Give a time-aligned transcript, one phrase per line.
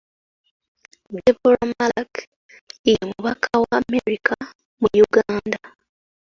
[1.15, 2.11] Deborah Malac
[2.87, 4.33] ye mubaka wa Amerika
[4.79, 5.59] mu Uganda.